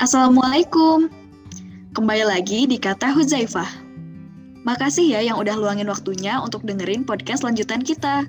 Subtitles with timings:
[0.00, 1.12] Assalamualaikum.
[1.92, 3.68] Kembali lagi di Kata Huzaifah.
[4.64, 8.24] Makasih ya yang udah luangin waktunya untuk dengerin podcast lanjutan kita.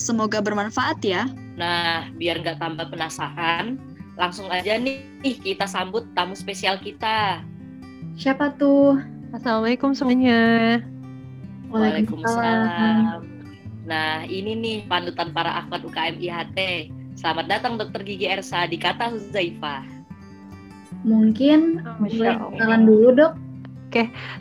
[0.00, 1.28] Semoga bermanfaat ya.
[1.60, 3.76] Nah, biar nggak tambah penasaran,
[4.16, 7.44] langsung aja nih kita sambut tamu spesial kita.
[8.16, 8.96] Siapa tuh?
[9.36, 10.80] Assalamualaikum semuanya.
[11.68, 13.28] Waalaikumsalam.
[13.84, 16.88] Nah, ini nih panutan para akhwat UKM IHT.
[17.12, 19.99] Selamat datang Dokter Gigi Ersa di Kata Huzaifah.
[21.00, 23.32] Mungkin Oh, boleh kenalan dulu dok.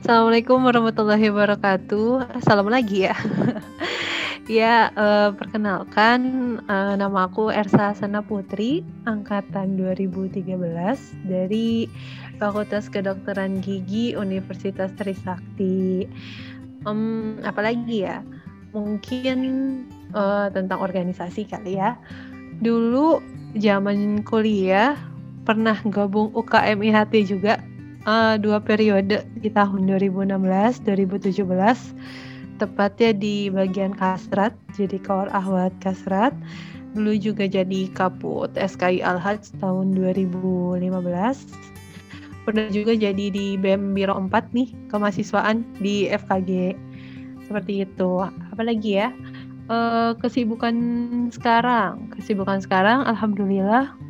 [0.06, 2.38] Assalamualaikum warahmatullahi wabarakatuh.
[2.46, 3.18] Salam lagi ya.
[4.62, 6.20] ya, eh, perkenalkan
[6.70, 10.54] eh, nama aku Ersa Sana Putri, angkatan 2013
[11.26, 11.90] dari
[12.38, 16.06] Fakultas Kedokteran Gigi Universitas Trisakti.
[16.86, 18.22] Em, apalagi ya?
[18.76, 19.40] Mungkin
[20.14, 21.98] eh, tentang organisasi kali ya.
[22.62, 23.18] Dulu
[23.58, 24.94] zaman kuliah
[25.50, 27.58] pernah gabung UKM IHT juga
[28.06, 31.42] eh, dua periode di tahun 2016 2017
[32.62, 36.38] tepatnya di bagian kasrat jadi kawar ahwat kasrat.
[36.94, 40.86] Dulu juga jadi kaput SKI Al-Haj tahun 2015
[42.46, 46.78] pernah juga jadi di BEM Biro 4 nih kemahasiswaan di FKG
[47.50, 48.22] seperti itu.
[48.54, 49.10] Apalagi ya?
[49.70, 50.78] Eh, kesibukan
[51.34, 52.14] sekarang?
[52.14, 54.09] Kesibukan sekarang alhamdulillah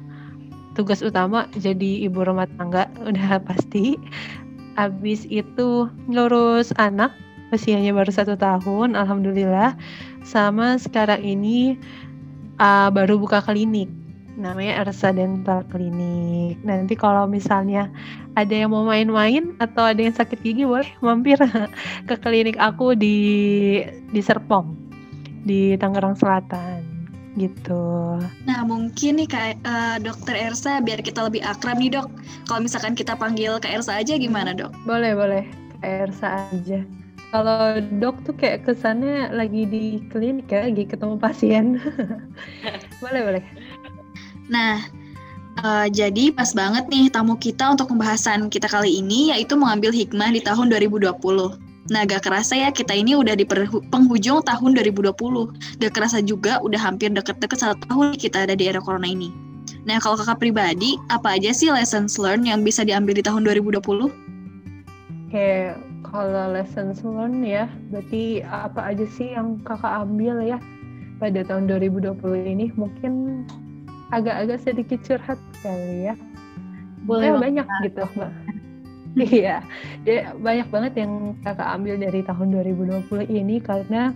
[0.79, 3.99] tugas utama jadi ibu rumah tangga udah pasti.
[4.79, 7.11] Habis itu ngurus anak
[7.51, 9.75] usianya baru satu tahun alhamdulillah.
[10.23, 11.75] Sama sekarang ini
[12.63, 13.91] uh, baru buka klinik
[14.39, 16.55] namanya Ersa Dental Clinic.
[16.63, 17.91] Nanti kalau misalnya
[18.39, 21.35] ada yang mau main-main atau ada yang sakit gigi boleh mampir
[22.07, 23.19] ke klinik aku di
[24.15, 24.71] di Serpong
[25.43, 26.88] di Tangerang Selatan
[27.37, 27.99] gitu
[28.47, 32.07] Nah, mungkin nih Kak eh, Dokter Ersa biar kita lebih akrab nih, Dok.
[32.49, 34.73] Kalau misalkan kita panggil Kak Ersa aja gimana, Dok?
[34.83, 35.43] Boleh, boleh.
[35.79, 36.79] Kayak Ersa aja.
[37.29, 41.77] Kalau dok tuh kayak kesannya lagi di klinik ya, lagi ketemu pasien.
[43.05, 43.43] boleh, boleh.
[44.49, 44.81] Nah,
[45.61, 50.33] eh, jadi pas banget nih tamu kita untuk pembahasan kita kali ini yaitu mengambil hikmah
[50.33, 51.68] di tahun 2020.
[51.89, 53.45] Nah, gak kerasa ya kita ini udah di
[53.89, 55.09] penghujung tahun 2020.
[55.81, 59.33] Gak kerasa juga udah hampir deket-deket satu tahun kita ada di era corona ini.
[59.89, 63.81] Nah, kalau kakak pribadi, apa aja sih lessons learned yang bisa diambil di tahun 2020?
[65.33, 70.61] Kayak kalau lessons learned ya, berarti apa aja sih yang kakak ambil ya
[71.17, 72.69] pada tahun 2020 ini?
[72.77, 73.45] Mungkin
[74.13, 76.15] agak-agak sedikit curhat kali ya.
[77.09, 78.48] Boleh Ya, banyak gitu mbak
[79.17, 79.65] iya.
[80.05, 84.13] Ya, banyak banget yang kakak ambil dari tahun 2020 ini karena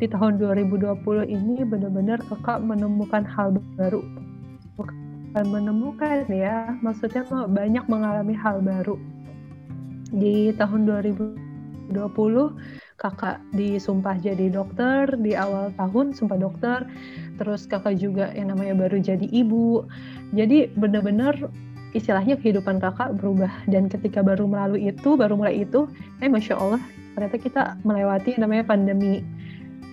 [0.00, 0.98] di tahun 2020
[1.28, 4.00] ini benar-benar kakak menemukan hal baru.
[4.74, 8.96] Bukan menemukan ya maksudnya banyak mengalami hal baru.
[10.12, 11.92] Di tahun 2020
[13.00, 16.86] kakak disumpah jadi dokter di awal tahun sumpah dokter
[17.34, 19.84] terus kakak juga yang namanya baru jadi ibu.
[20.32, 21.36] Jadi benar-benar
[21.92, 23.52] istilahnya kehidupan kakak berubah.
[23.68, 25.88] Dan ketika baru melalui itu baru mulai itu
[26.24, 26.82] eh masya Allah
[27.12, 29.20] ternyata kita melewati namanya pandemi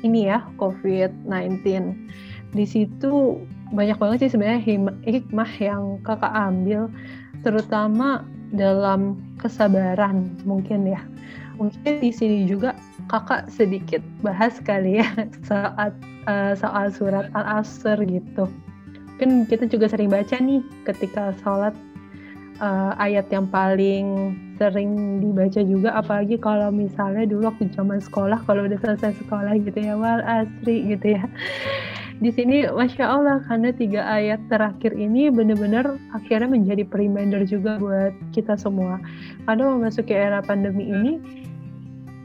[0.08, 1.60] ini ya COVID-19
[2.56, 4.62] di situ banyak banget sih sebenarnya
[5.06, 6.90] hikmah yang kakak ambil
[7.46, 11.02] terutama dalam kesabaran mungkin ya.
[11.62, 12.74] Mungkin di sini juga
[13.12, 15.08] kakak sedikit bahas kali ya
[15.50, 15.94] saat
[16.26, 18.50] eh, soal surat al-asr gitu.
[19.22, 21.76] Kan kita juga sering baca nih ketika sholat
[22.60, 28.68] eh, ayat yang paling sering dibaca juga apalagi kalau misalnya dulu waktu zaman sekolah kalau
[28.68, 31.24] udah selesai sekolah gitu ya wal asri gitu ya.
[32.20, 38.12] Di sini masya Allah karena tiga ayat terakhir ini benar-benar akhirnya menjadi reminder juga buat
[38.36, 39.00] kita semua.
[39.48, 41.16] Karena memasuki era pandemi ini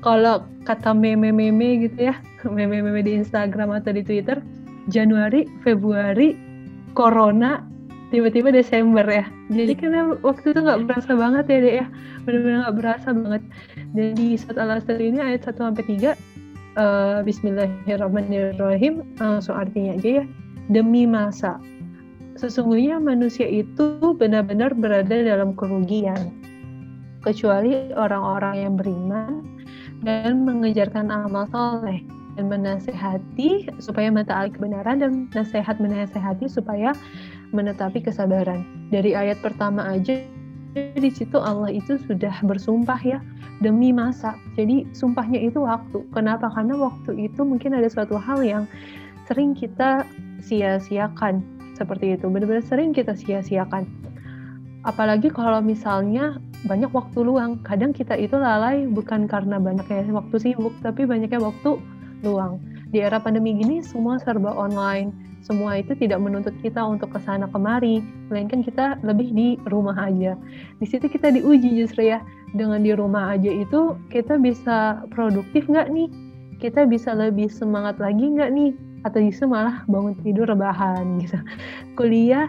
[0.04, 2.14] kalau kata meme-meme gitu ya
[2.56, 4.42] meme-meme di Instagram atau di Twitter
[4.92, 6.36] Januari Februari
[6.92, 7.73] Corona
[8.14, 9.26] tiba-tiba Desember ya.
[9.50, 11.86] Jadi karena waktu itu nggak berasa banget ya deh ya.
[12.22, 13.42] Benar-benar nggak berasa banget.
[13.90, 16.14] Dan di surat al-asr ini ayat 1 sampai 3
[16.78, 20.24] eh, Bismillahirrahmanirrahim langsung artinya aja ya
[20.72, 21.60] demi masa
[22.34, 26.34] sesungguhnya manusia itu benar-benar berada dalam kerugian
[27.22, 29.46] kecuali orang-orang yang beriman
[30.02, 32.02] dan mengejarkan amal soleh
[32.34, 36.90] dan menasehati supaya mentaati kebenaran dan nasihat menasehati supaya
[37.54, 38.66] menetapi kesabaran.
[38.90, 40.18] Dari ayat pertama aja
[40.74, 43.22] di situ Allah itu sudah bersumpah ya
[43.62, 44.34] demi masa.
[44.58, 46.02] Jadi sumpahnya itu waktu.
[46.10, 46.50] Kenapa?
[46.50, 48.66] Karena waktu itu mungkin ada suatu hal yang
[49.30, 50.02] sering kita
[50.42, 51.40] sia-siakan
[51.78, 52.26] seperti itu.
[52.26, 53.86] Benar-benar sering kita sia-siakan.
[54.84, 56.36] apalagi kalau misalnya
[56.68, 61.80] banyak waktu luang kadang kita itu lalai bukan karena banyaknya waktu sibuk tapi banyaknya waktu
[62.20, 62.60] luang
[62.94, 67.44] di era pandemi gini semua serba online semua itu tidak menuntut kita untuk ke sana
[67.52, 68.00] kemari,
[68.32, 70.40] melainkan kita lebih di rumah aja.
[70.80, 72.24] Di situ kita diuji justru ya,
[72.56, 76.08] dengan di rumah aja itu kita bisa produktif nggak nih?
[76.64, 78.72] Kita bisa lebih semangat lagi nggak nih?
[79.04, 81.36] Atau justru malah bangun tidur rebahan gitu.
[82.00, 82.48] Kuliah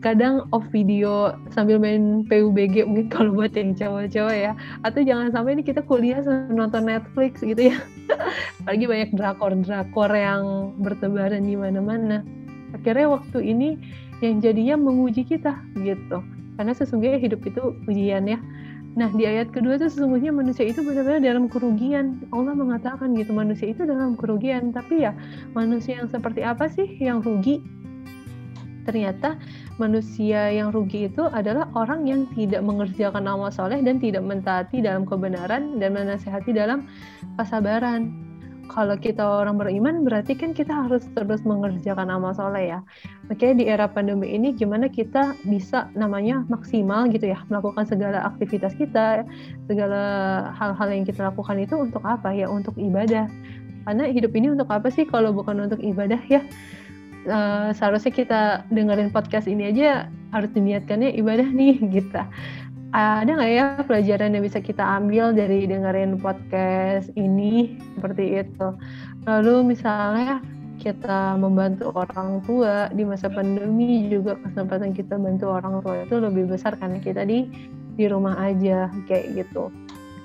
[0.00, 4.52] kadang off video sambil main PUBG mungkin kalau buat yang cowok-cowok ya
[4.84, 6.20] atau jangan sampai ini kita kuliah
[6.52, 7.76] nonton Netflix gitu ya
[8.62, 12.22] apalagi banyak drakor-drakor yang bertebaran di mana-mana
[12.76, 13.68] akhirnya waktu ini
[14.24, 16.20] yang jadinya menguji kita gitu
[16.56, 18.40] karena sesungguhnya hidup itu ujian ya
[18.96, 22.24] Nah, di ayat kedua itu sesungguhnya manusia itu benar-benar dalam kerugian.
[22.32, 24.72] Allah mengatakan gitu, manusia itu dalam kerugian.
[24.72, 25.12] Tapi ya,
[25.52, 27.60] manusia yang seperti apa sih yang rugi?
[28.86, 29.34] Ternyata
[29.82, 35.02] manusia yang rugi itu adalah orang yang tidak mengerjakan amal soleh dan tidak mentaati dalam
[35.02, 36.86] kebenaran dan menasehati dalam
[37.34, 38.14] kesabaran.
[38.66, 42.78] Kalau kita orang beriman berarti kan kita harus terus mengerjakan amal soleh ya.
[43.30, 48.74] Makanya di era pandemi ini gimana kita bisa namanya maksimal gitu ya melakukan segala aktivitas
[48.74, 49.22] kita,
[49.70, 50.02] segala
[50.58, 52.50] hal-hal yang kita lakukan itu untuk apa ya?
[52.50, 53.30] Untuk ibadah.
[53.86, 56.42] Karena hidup ini untuk apa sih kalau bukan untuk ibadah ya?
[57.26, 62.22] Uh, seharusnya kita dengerin podcast ini aja harus diniatkannya ibadah nih gitu.
[62.96, 68.68] Ada nggak ya pelajaran yang bisa kita ambil dari dengerin podcast ini seperti itu?
[69.26, 70.40] Lalu misalnya
[70.80, 76.46] kita membantu orang tua di masa pandemi juga kesempatan kita bantu orang tua itu lebih
[76.52, 77.48] besar karena kita di
[77.96, 79.72] di rumah aja kayak gitu.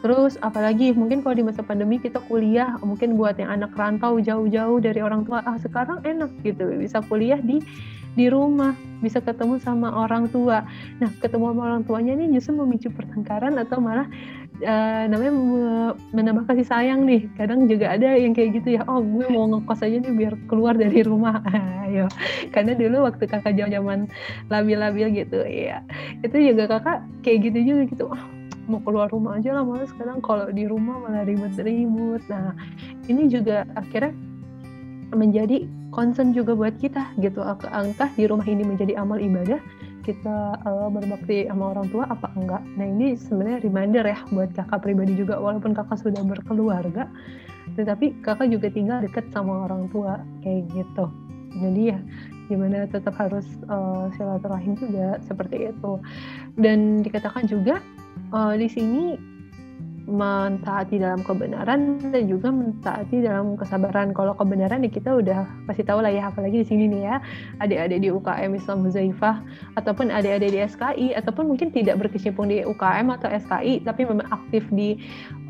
[0.02, 4.82] Terus apalagi mungkin kalau di masa pandemi kita kuliah, mungkin buat yang anak rantau jauh-jauh
[4.82, 7.62] dari orang tua, ah sekarang enak gitu, bisa kuliah di
[8.12, 10.68] di rumah, bisa ketemu sama orang tua.
[11.00, 14.04] Nah, ketemu sama orang tuanya ini justru memicu pertengkaran atau malah
[14.68, 15.32] uh, namanya
[16.12, 17.32] menambah kasih sayang nih.
[17.40, 20.76] Kadang juga ada yang kayak gitu ya, oh gue mau ngekos aja nih biar keluar
[20.76, 21.40] dari rumah.
[21.88, 22.12] Ayo.
[22.52, 24.12] Karena dulu waktu kakak zaman
[24.52, 25.86] labil-labil gitu, ya.
[26.20, 28.06] Itu juga kakak kayak gitu juga gitu.
[28.12, 28.24] Oh,
[28.70, 32.22] mau keluar rumah aja lah malah sekarang kalau di rumah malah ribet-ribet.
[32.30, 32.54] Nah
[33.10, 34.14] ini juga akhirnya
[35.12, 37.44] menjadi concern juga buat kita gitu.
[37.72, 39.60] Entah di rumah ini menjadi amal ibadah
[40.02, 42.64] kita uh, berbakti sama orang tua apa enggak?
[42.80, 47.06] Nah ini sebenarnya reminder ya buat kakak pribadi juga walaupun kakak sudah berkeluarga
[47.78, 51.06] tetapi kakak juga tinggal dekat sama orang tua kayak gitu.
[51.52, 52.00] Jadi ya
[52.52, 55.92] gimana tetap harus uh, silaturahim juga seperti itu.
[56.60, 57.80] Dan dikatakan juga
[58.32, 59.32] uh, di sini
[60.12, 64.12] mentaati dalam kebenaran dan juga mentaati dalam kesabaran.
[64.12, 67.16] Kalau kebenaran ya kita udah pasti tahu lah ya, apalagi di sini nih ya,
[67.64, 69.40] adik-adik di UKM Islam Huzaifah
[69.80, 74.68] ataupun adik-adik di SKI ataupun mungkin tidak berkecimpung di UKM atau SKI tapi memang aktif
[74.74, 75.00] di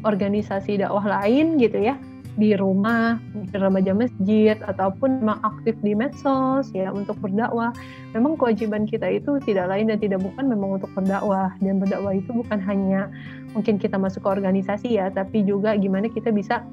[0.05, 1.97] organisasi dakwah lain gitu ya
[2.39, 7.75] di rumah, di remaja masjid, ataupun memang aktif di medsos ya untuk berdakwah.
[8.15, 11.51] Memang kewajiban kita itu tidak lain dan tidak bukan memang untuk berdakwah.
[11.59, 13.11] Dan berdakwah itu bukan hanya
[13.51, 16.63] mungkin kita masuk ke organisasi ya, tapi juga gimana kita bisa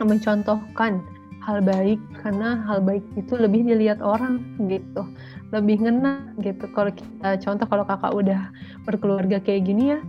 [0.00, 1.04] mencontohkan
[1.44, 5.08] hal baik karena hal baik itu lebih dilihat orang gitu
[5.50, 8.40] lebih ngena gitu kalau kita contoh kalau kakak udah
[8.84, 10.00] berkeluarga kayak gini ya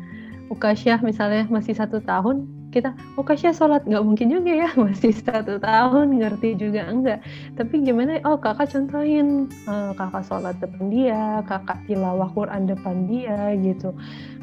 [0.51, 3.83] Ukasyah misalnya masih satu tahun kita oh Kasya sholat.
[3.83, 7.19] Nggak mungkin juga ya masih satu tahun ngerti juga enggak.
[7.59, 13.53] Tapi gimana oh kakak contohin uh, kakak sholat depan dia kakak tilawah Quran depan dia
[13.59, 13.91] gitu.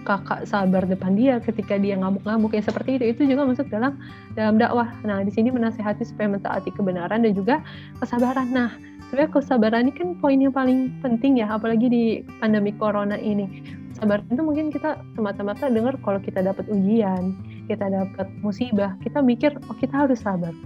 [0.06, 3.04] Kakak sabar depan dia ketika dia ngamuk-ngamuk ya seperti itu.
[3.16, 3.96] Itu juga masuk dalam
[4.36, 4.92] dalam dakwah.
[5.02, 7.64] Nah di sini menasehati supaya mentaati kebenaran dan juga
[7.98, 8.52] kesabaran.
[8.52, 8.70] Nah
[9.08, 12.04] sebenarnya kesabaran ini kan poin yang paling penting ya apalagi di
[12.38, 13.64] pandemi corona ini.
[13.98, 17.34] Sabar itu mungkin kita semata-mata dengar kalau kita dapat ujian,
[17.68, 20.56] kita dapat musibah, kita mikir oh kita harus sabar.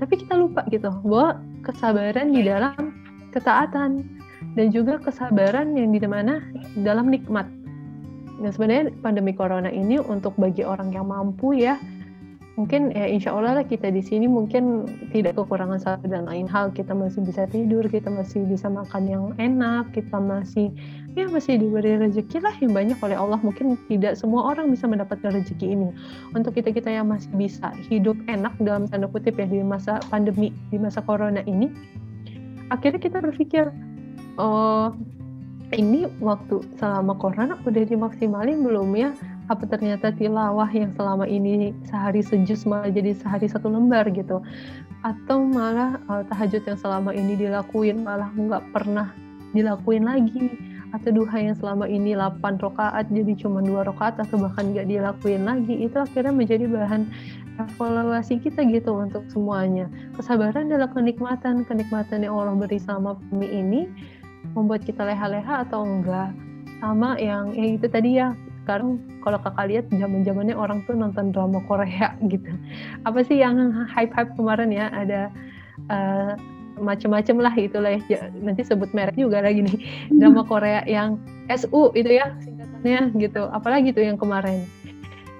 [0.00, 2.96] Tapi kita lupa gitu bahwa kesabaran di dalam
[3.36, 4.04] ketaatan
[4.56, 6.40] dan juga kesabaran yang di mana
[6.80, 7.44] dalam nikmat.
[8.40, 11.76] Nah sebenarnya pandemi corona ini untuk bagi orang yang mampu ya
[12.56, 16.72] mungkin ya insya Allah lah kita di sini mungkin tidak kekurangan satu dan lain hal.
[16.72, 20.72] Kita masih bisa tidur kita masih bisa makan yang enak kita masih
[21.12, 23.38] ya masih diberi rezeki lah yang banyak oleh Allah.
[23.44, 25.88] Mungkin tidak semua orang bisa mendapatkan rezeki ini.
[26.32, 30.50] Untuk kita kita yang masih bisa hidup enak dalam tanda kutip ya di masa pandemi
[30.72, 31.68] di masa corona ini
[32.70, 33.70] akhirnya kita berpikir
[34.38, 34.90] oh
[35.74, 39.10] ini waktu selama corona udah dimaksimalin belum ya
[39.46, 44.42] apa ternyata tilawah yang selama ini sehari sejus malah jadi sehari satu lembar gitu.
[45.06, 49.14] Atau malah uh, tahajud yang selama ini dilakuin malah nggak pernah
[49.54, 50.50] dilakuin lagi.
[50.94, 55.46] Atau duha yang selama ini 8 rakaat jadi cuma dua rakaat atau bahkan nggak dilakuin
[55.46, 55.86] lagi.
[55.86, 57.06] Itu akhirnya menjadi bahan
[57.56, 59.86] evaluasi kita gitu untuk semuanya.
[60.18, 61.62] Kesabaran adalah kenikmatan.
[61.66, 63.80] Kenikmatan yang Allah beri sama bumi ini
[64.54, 66.34] membuat kita leha-leha atau enggak.
[66.82, 71.30] Sama yang ya itu tadi ya sekarang kalau kakak lihat zaman zamannya orang tuh nonton
[71.30, 72.50] drama Korea gitu.
[73.06, 74.90] Apa sih yang hype hype kemarin ya?
[74.90, 75.30] Ada
[75.86, 76.34] uh,
[76.82, 78.26] macam-macam lah itulah ya.
[78.34, 79.78] Nanti sebut merek juga lagi nih.
[80.18, 83.46] Drama Korea yang SU itu ya singkatannya gitu.
[83.54, 84.66] Apalagi tuh yang kemarin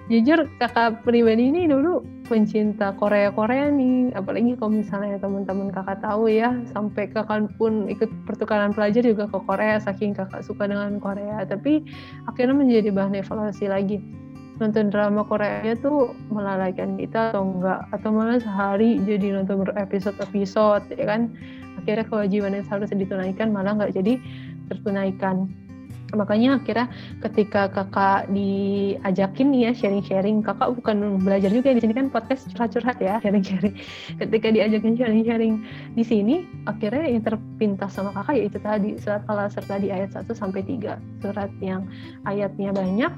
[0.06, 4.14] jujur kakak pribadi ini dulu pencinta Korea Korea nih.
[4.14, 9.38] Apalagi kalau misalnya teman-teman kakak tahu ya sampai kakak pun ikut pertukaran pelajar juga ke
[9.42, 11.42] Korea saking kakak suka dengan Korea.
[11.42, 11.82] Tapi
[12.30, 13.98] akhirnya menjadi bahan evaluasi lagi.
[14.56, 17.84] Nonton drama Korea tuh melalaikan kita atau enggak?
[17.92, 21.34] Atau malah sehari jadi nonton berepisode-episode ya kan?
[21.82, 24.16] Akhirnya kewajiban yang seharusnya ditunaikan malah nggak jadi
[24.72, 25.50] tertunaikan
[26.14, 26.86] makanya akhirnya
[27.24, 32.98] ketika kakak diajakin nih ya sharing-sharing kakak bukan belajar juga di sini kan podcast curhat-curhat
[33.02, 33.74] ya sharing-sharing.
[34.22, 35.54] Ketika diajakin sharing-sharing
[35.98, 40.30] di sini akhirnya yang terpintas sama kakak yaitu tadi surat al serta di ayat 1
[40.30, 41.82] sampai 3 surat yang
[42.22, 43.12] ayatnya banyak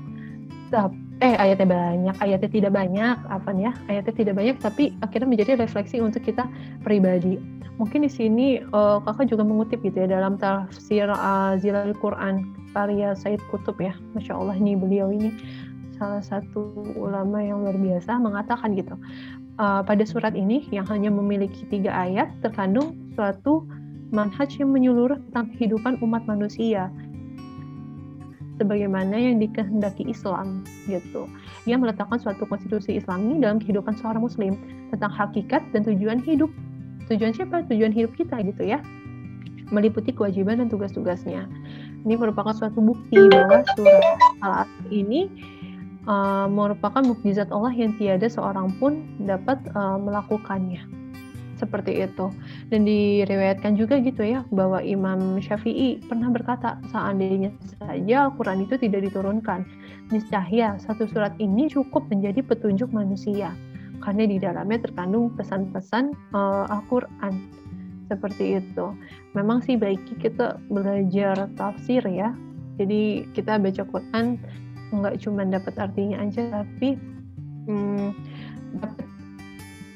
[1.18, 5.98] eh ayatnya banyak ayatnya tidak banyak apa ya ayatnya tidak banyak tapi akhirnya menjadi refleksi
[5.98, 6.46] untuk kita
[6.84, 7.40] pribadi
[7.78, 13.14] mungkin di sini uh, kakak juga mengutip gitu ya dalam tafsir uh, Zilal Quran karya
[13.14, 15.30] Said Kutub ya Masya Allah nih beliau ini
[15.98, 18.94] salah satu ulama yang luar biasa mengatakan gitu
[19.62, 23.66] uh, pada surat ini yang hanya memiliki tiga ayat terkandung suatu
[24.10, 26.90] manhaj yang menyeluruh tentang kehidupan umat manusia
[28.58, 31.30] sebagaimana yang dikehendaki Islam gitu.
[31.70, 34.58] Ia meletakkan suatu konstitusi Islami dalam kehidupan seorang muslim
[34.90, 36.50] tentang hakikat dan tujuan hidup.
[37.08, 37.64] Tujuan siapa?
[37.68, 38.80] Tujuan hidup kita gitu ya.
[39.68, 41.44] Meliputi kewajiban dan tugas-tugasnya
[42.08, 44.04] ini merupakan suatu bukti bahwa surat
[44.40, 45.26] Al-Asr ini
[46.06, 50.80] uh, merupakan mukjizat Allah yang tiada seorang pun dapat uh, melakukannya.
[51.58, 52.30] Seperti itu.
[52.70, 57.50] Dan diriwayatkan juga gitu ya bahwa Imam Syafi'i pernah berkata seandainya
[57.82, 59.66] saja Al-Qur'an itu tidak diturunkan,
[60.14, 63.50] niscaya satu surat ini cukup menjadi petunjuk manusia
[64.00, 67.34] karena di dalamnya terkandung pesan-pesan uh, Al-Qur'an
[68.08, 68.96] seperti itu.
[69.36, 72.32] Memang sih baiknya kita belajar tafsir ya.
[72.80, 74.38] Jadi kita baca Quran
[74.88, 76.96] nggak cuma dapat artinya aja, tapi
[77.68, 78.08] hmm,
[78.80, 79.06] dapat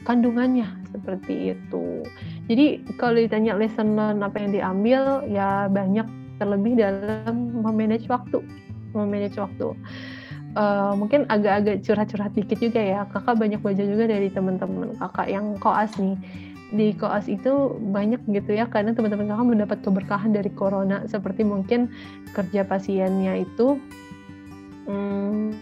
[0.04, 2.04] kandungannya seperti itu.
[2.50, 6.04] Jadi kalau ditanya lesson apa yang diambil, ya banyak
[6.42, 8.42] terlebih dalam memanage waktu,
[8.92, 9.72] memanage waktu.
[10.52, 13.00] Uh, mungkin agak-agak curhat-curhat dikit juga ya.
[13.08, 16.16] Kakak banyak belajar juga dari teman-teman kakak yang koas nih.
[16.72, 21.08] Di koas itu banyak gitu ya karena teman-teman kakak mendapat keberkahan dari corona.
[21.08, 21.88] Seperti mungkin
[22.36, 23.80] kerja pasiennya itu
[24.88, 25.56] hmm,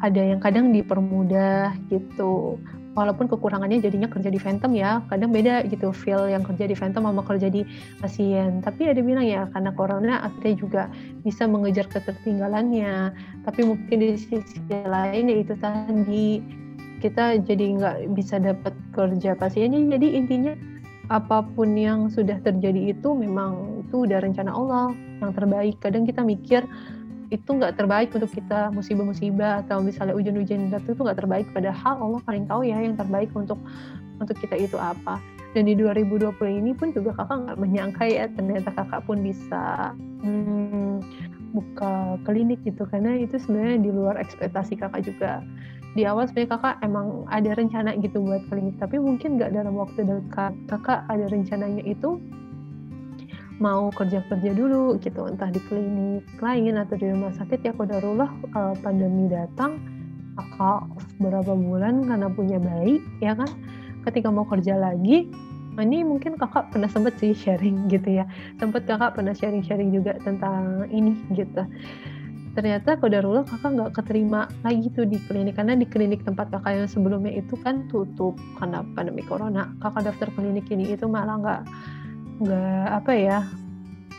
[0.00, 2.56] ada yang kadang dipermudah gitu
[2.98, 7.06] walaupun kekurangannya jadinya kerja di Phantom ya kadang beda gitu feel yang kerja di Phantom
[7.06, 7.62] sama kerja di
[8.02, 8.58] pasien.
[8.62, 10.82] Tapi ada bilang ya karena corona akhirnya juga
[11.22, 13.14] bisa mengejar ketertinggalannya.
[13.46, 16.26] Tapi mungkin di sisi lain ya itu tadi
[17.00, 19.96] kita jadi nggak bisa dapat kerja pasiennya.
[19.96, 20.52] Jadi intinya
[21.10, 25.78] apa pun yang sudah terjadi itu memang itu udah rencana Allah yang terbaik.
[25.82, 26.62] Kadang kita mikir
[27.30, 31.46] itu nggak terbaik untuk kita musibah-musibah atau misalnya hujan-hujan datang itu nggak terbaik.
[31.54, 33.58] Padahal Allah paling tahu ya yang terbaik untuk
[34.18, 35.22] untuk kita itu apa.
[35.54, 41.02] Dan di 2020 ini pun juga kakak nggak menyangka ya ternyata kakak pun bisa hmm,
[41.54, 42.82] buka klinik gitu.
[42.90, 45.42] Karena itu sebenarnya di luar ekspektasi kakak juga.
[45.94, 48.74] Di awal sebenarnya kakak emang ada rencana gitu buat klinik.
[48.82, 52.18] Tapi mungkin nggak dalam waktu dekat kakak ada rencananya itu
[53.60, 58.74] mau kerja-kerja dulu gitu entah di klinik lain atau di rumah sakit ya kodarullah uh,
[58.80, 59.76] pandemi datang
[60.34, 60.88] kakak
[61.20, 63.52] beberapa bulan karena punya bayi ya kan
[64.08, 65.28] ketika mau kerja lagi
[65.78, 68.24] ini mungkin kakak pernah sempet sih sharing gitu ya
[68.56, 71.64] sempet kakak pernah sharing-sharing juga tentang ini gitu.
[72.50, 76.88] Ternyata kodarullah kakak nggak keterima lagi tuh di klinik karena di klinik tempat kakak yang
[76.90, 79.70] sebelumnya itu kan tutup karena pandemi corona.
[79.78, 81.62] Kakak daftar klinik ini itu malah nggak
[82.40, 83.38] nggak apa ya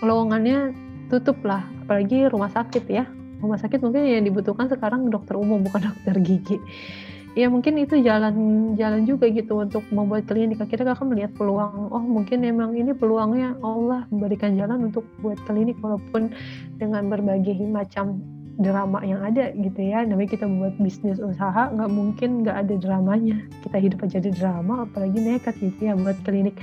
[0.05, 0.73] lowongannya
[1.11, 3.03] tutup lah apalagi rumah sakit ya.
[3.43, 6.55] Rumah sakit mungkin yang dibutuhkan sekarang dokter umum bukan dokter gigi.
[7.35, 8.35] Ya mungkin itu jalan
[8.75, 10.59] jalan juga gitu untuk membuat klinik.
[10.63, 11.91] Akhirnya kakak melihat peluang.
[11.91, 16.31] Oh mungkin emang ini peluangnya Allah memberikan jalan untuk buat klinik walaupun
[16.79, 18.19] dengan berbagai macam
[18.59, 20.03] drama yang ada gitu ya.
[20.03, 23.37] Namanya kita buat bisnis usaha nggak mungkin nggak ada dramanya.
[23.63, 26.59] Kita hidup aja di drama apalagi nekat gitu ya buat klinik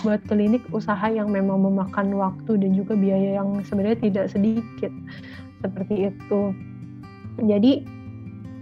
[0.00, 4.92] buat klinik usaha yang memang memakan waktu dan juga biaya yang sebenarnya tidak sedikit
[5.60, 6.42] seperti itu.
[7.44, 7.84] Jadi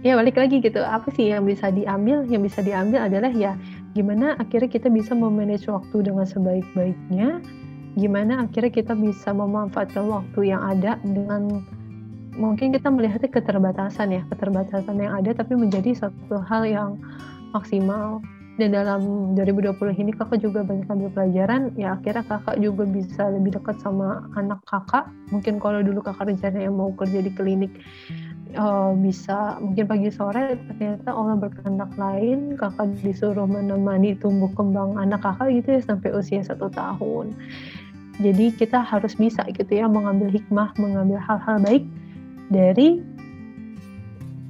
[0.03, 2.27] ya balik lagi gitu apa sih yang bisa diambil?
[2.27, 3.55] Yang bisa diambil adalah ya
[3.95, 7.39] gimana akhirnya kita bisa memanage waktu dengan sebaik-baiknya?
[7.95, 11.63] Gimana akhirnya kita bisa memanfaatkan waktu yang ada dengan
[12.35, 16.99] mungkin kita melihatnya keterbatasan ya keterbatasan yang ada tapi menjadi satu hal yang
[17.55, 18.19] maksimal.
[18.55, 23.59] Dan dalam 2020 ini kakak juga banyak ambil pelajaran ya akhirnya kakak juga bisa lebih
[23.59, 25.11] dekat sama anak kakak.
[25.35, 27.75] Mungkin kalau dulu kakak rencananya mau kerja di klinik
[28.55, 35.19] uh, bisa mungkin pagi sore ternyata Allah berkehendak lain kakak disuruh menemani tumbuh kembang anak
[35.19, 37.35] kakak gitu ya sampai usia satu tahun.
[38.23, 41.83] Jadi kita harus bisa gitu ya mengambil hikmah mengambil hal-hal baik
[42.49, 43.01] dari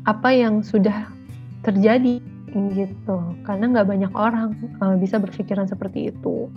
[0.05, 1.09] apa yang sudah
[1.65, 2.21] terjadi
[2.55, 3.17] gitu.
[3.43, 6.47] Karena nggak banyak orang uh, bisa berpikiran seperti itu.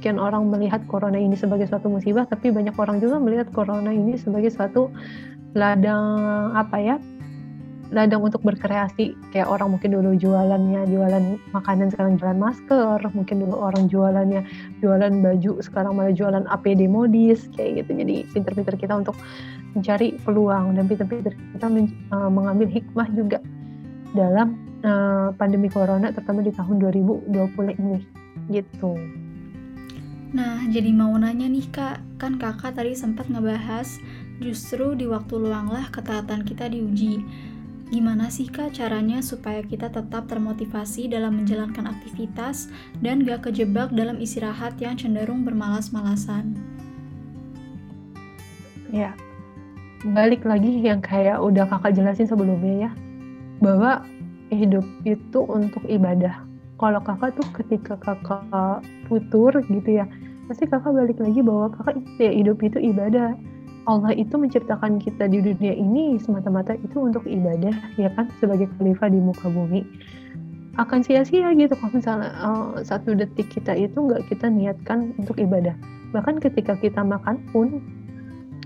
[0.00, 4.16] Mungkin orang melihat corona ini sebagai suatu musibah tapi banyak orang juga melihat corona ini
[4.18, 4.90] sebagai suatu
[5.52, 6.96] ladang apa ya
[7.92, 9.12] ladang untuk berkreasi.
[9.30, 12.98] Kayak orang mungkin dulu jualannya jualan makanan sekarang jualan masker.
[13.12, 14.42] Mungkin dulu orang jualannya
[14.80, 18.00] jualan baju sekarang malah jualan APD modis kayak gitu.
[18.00, 19.14] Jadi pinter-pinter kita untuk
[19.72, 23.40] mencari peluang dan pinter-pinter kita men, uh, mengambil hikmah juga
[24.12, 27.98] dalam uh, pandemi corona terutama di tahun 2020 ini
[28.52, 28.94] gitu.
[30.32, 34.00] Nah, jadi mau nanya nih kak, kan kakak tadi sempat ngebahas
[34.40, 37.20] justru di waktu luanglah ketaatan kita diuji.
[37.92, 42.72] Gimana sih kak caranya supaya kita tetap termotivasi dalam menjalankan aktivitas
[43.04, 46.56] dan gak kejebak dalam istirahat yang cenderung bermalas-malasan?
[48.88, 49.12] Ya,
[50.10, 52.90] balik lagi yang kayak udah kakak jelasin sebelumnya ya,
[53.62, 54.02] bahwa
[54.50, 56.42] hidup itu untuk ibadah.
[56.82, 60.04] Kalau kakak tuh ketika kakak putur gitu ya,
[60.50, 63.38] pasti kakak balik lagi bahwa kakak ya hidup itu ibadah.
[63.82, 69.10] Allah itu menciptakan kita di dunia ini semata-mata itu untuk ibadah ya kan sebagai khalifah
[69.10, 69.82] di muka bumi.
[70.78, 75.74] Akan sia-sia gitu kalau misalnya uh, satu detik kita itu nggak kita niatkan untuk ibadah.
[76.14, 77.82] Bahkan ketika kita makan pun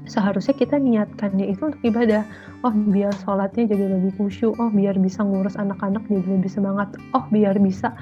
[0.07, 2.23] seharusnya kita niatkannya itu untuk ibadah
[2.63, 7.25] oh biar sholatnya jadi lebih khusyuk oh biar bisa ngurus anak-anak jadi lebih semangat oh
[7.31, 7.93] biar bisa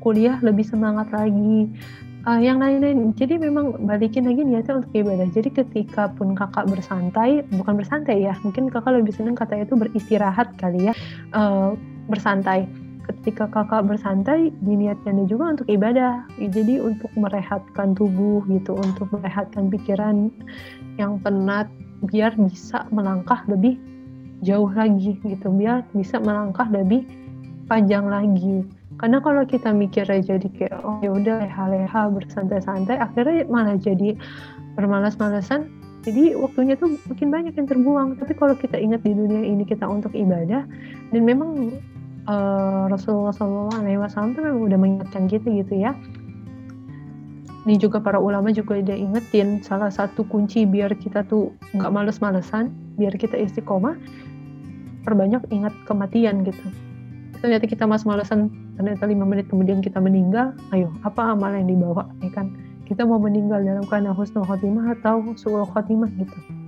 [0.00, 1.68] kuliah lebih semangat lagi
[2.26, 3.12] uh, yang lain-lain.
[3.16, 5.28] Jadi memang balikin lagi niatnya untuk ibadah.
[5.32, 10.56] Jadi ketika pun kakak bersantai, bukan bersantai ya, mungkin kakak lebih senang kata itu beristirahat
[10.60, 10.94] kali ya,
[11.32, 11.76] uh,
[12.10, 12.66] bersantai.
[13.10, 16.30] Ketika kakak bersantai, diniatkannya juga untuk ibadah.
[16.38, 20.30] Jadi untuk merehatkan tubuh gitu, untuk merehatkan pikiran
[20.94, 21.66] yang penat,
[22.06, 23.74] biar bisa melangkah lebih
[24.46, 27.02] jauh lagi gitu, biar bisa melangkah lebih
[27.66, 28.62] panjang lagi.
[29.02, 34.14] Karena kalau kita mikir aja jadi kayak oh ya udah leha-leha bersantai-santai akhirnya malah jadi
[34.78, 35.66] bermalas-malasan.
[36.06, 38.08] Jadi waktunya tuh makin banyak yang terbuang.
[38.22, 40.62] Tapi kalau kita ingat di dunia ini kita untuk ibadah
[41.10, 41.74] dan memang
[42.30, 45.92] uh, Rasulullah SAW tuh memang udah mengingatkan kita gitu ya.
[47.68, 52.72] Ini juga para ulama juga udah ingetin salah satu kunci biar kita tuh nggak males-malesan
[52.96, 54.00] biar kita istiqomah
[55.04, 56.64] perbanyak ingat kematian gitu.
[57.44, 58.48] Ternyata kita mas malesan
[58.80, 62.48] ternyata lima menit kemudian kita meninggal ayo apa amal yang dibawa ya kan?
[62.88, 66.59] Kita mau meninggal dalam keadaan husnul khotimah atau suul khotimah gitu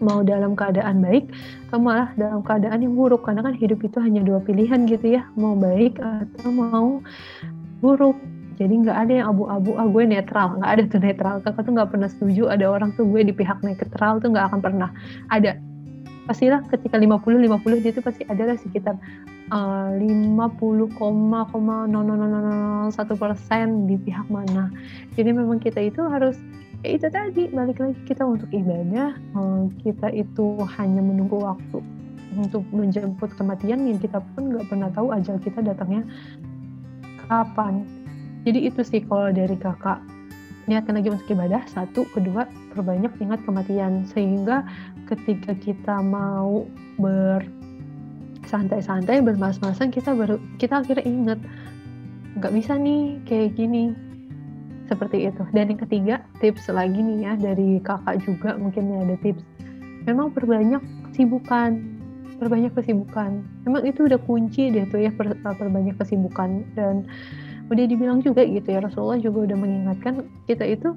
[0.00, 1.28] mau dalam keadaan baik
[1.68, 3.22] atau malah dalam keadaan yang buruk.
[3.24, 5.22] Karena kan hidup itu hanya dua pilihan gitu ya.
[5.36, 6.88] Mau baik atau mau
[7.84, 8.16] buruk.
[8.60, 10.60] Jadi nggak ada yang abu-abu ah gue netral.
[10.60, 11.40] Nggak ada tuh netral.
[11.40, 14.60] Kakak tuh nggak pernah setuju ada orang tuh gue di pihak netral tuh nggak akan
[14.60, 14.92] pernah
[15.32, 15.56] ada.
[16.28, 19.00] Pastilah ketika 50 50 dia tuh pasti adalah sekitar
[19.50, 24.68] uh, 50,00001 persen di pihak mana.
[25.16, 26.36] Jadi memang kita itu harus
[26.80, 29.16] ya itu tadi balik lagi kita untuk ibadah.
[29.36, 31.78] Uh, kita itu hanya menunggu waktu
[32.38, 36.06] untuk menjemput kematian yang kita pun nggak pernah tahu ajal kita datangnya
[37.28, 37.84] kapan.
[38.48, 40.00] Jadi itu sih kalau dari kakak.
[40.68, 42.06] Niatkan lagi untuk ibadah satu.
[42.14, 44.06] Kedua perbanyak ingat kematian.
[44.06, 44.62] Sehingga
[45.10, 46.64] ketika kita mau
[46.96, 47.42] ber
[48.50, 51.38] santai-santai bermas-masan kita baru kita akhirnya inget
[52.40, 53.94] nggak bisa nih kayak gini
[54.90, 55.46] seperti itu.
[55.54, 59.46] Dan yang ketiga tips lagi nih ya dari kakak juga mungkin ada tips.
[60.10, 60.82] Memang perbanyak
[61.14, 62.00] kesibukan
[62.40, 63.44] perbanyak kesibukan.
[63.68, 66.64] Memang itu udah kunci deh tuh ya per, perbanyak kesibukan.
[66.72, 67.04] Dan
[67.68, 70.96] udah dibilang juga gitu ya Rasulullah juga udah mengingatkan kita itu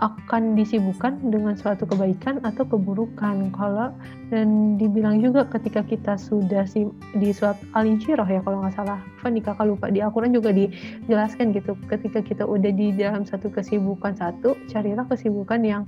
[0.00, 3.52] akan disibukkan dengan suatu kebaikan atau keburukan.
[3.52, 3.92] Kalau
[4.32, 6.88] dan dibilang juga ketika kita sudah si,
[7.20, 11.76] di suatu alinsyirah ya kalau nggak salah, Fani kakak lupa di Al-Quran juga dijelaskan gitu.
[11.86, 15.82] Ketika kita udah di dalam satu kesibukan satu, carilah kesibukan yang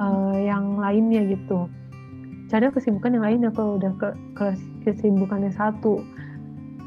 [0.00, 1.68] uh, yang lainnya gitu.
[2.48, 4.46] Carilah kesibukan yang lainnya kalau udah ke, ke
[4.88, 6.00] kesibukan satu.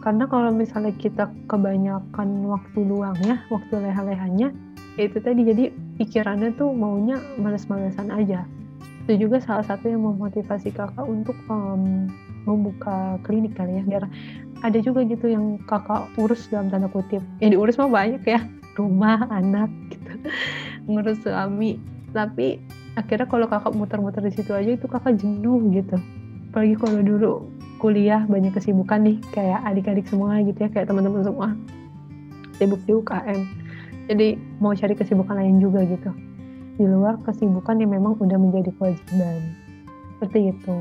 [0.01, 4.53] Karena kalau misalnya kita kebanyakan waktu luangnya, waktu leha-lehanya,
[4.97, 5.69] itu tadi jadi
[6.01, 8.49] pikirannya tuh maunya males-malesan aja.
[9.05, 12.09] Itu juga salah satu yang memotivasi kakak untuk um,
[12.49, 14.03] membuka klinik kali ya biar
[14.65, 17.21] ada juga gitu yang kakak urus dalam tanda kutip.
[17.37, 18.41] Yang diurus mah banyak ya
[18.73, 20.11] rumah anak gitu.
[20.89, 21.77] Ngurus suami.
[22.09, 22.57] Tapi
[22.97, 26.01] akhirnya kalau kakak muter-muter di situ aja itu kakak jenuh gitu.
[26.49, 27.31] Apalagi kalau dulu
[27.77, 31.53] kuliah banyak kesibukan nih kayak adik-adik semua gitu ya kayak teman-teman semua.
[32.57, 33.66] Sibuk di UKM
[34.07, 36.11] jadi mau cari kesibukan lain juga gitu.
[36.79, 39.53] Di luar kesibukan yang memang udah menjadi kewajiban.
[40.15, 40.77] Seperti itu